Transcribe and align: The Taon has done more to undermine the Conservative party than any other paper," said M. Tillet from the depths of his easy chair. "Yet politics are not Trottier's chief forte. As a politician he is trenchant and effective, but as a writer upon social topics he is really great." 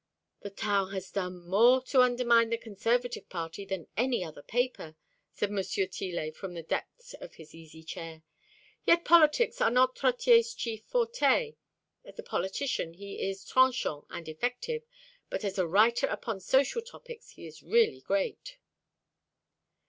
The 0.39 0.49
Taon 0.49 0.93
has 0.93 1.11
done 1.11 1.47
more 1.47 1.79
to 1.83 2.01
undermine 2.01 2.49
the 2.49 2.57
Conservative 2.57 3.29
party 3.29 3.65
than 3.65 3.87
any 3.95 4.23
other 4.23 4.41
paper," 4.41 4.95
said 5.31 5.51
M. 5.51 5.61
Tillet 5.63 6.35
from 6.35 6.55
the 6.55 6.63
depths 6.63 7.13
of 7.13 7.35
his 7.35 7.53
easy 7.53 7.83
chair. 7.83 8.23
"Yet 8.83 9.05
politics 9.05 9.61
are 9.61 9.69
not 9.69 9.95
Trottier's 9.95 10.55
chief 10.55 10.81
forte. 10.85 11.53
As 12.03 12.17
a 12.17 12.23
politician 12.23 12.95
he 12.95 13.29
is 13.29 13.45
trenchant 13.45 14.05
and 14.09 14.27
effective, 14.27 14.81
but 15.29 15.43
as 15.45 15.59
a 15.59 15.67
writer 15.67 16.07
upon 16.07 16.39
social 16.39 16.81
topics 16.81 17.33
he 17.33 17.45
is 17.45 17.61
really 17.61 18.01
great." 18.01 18.57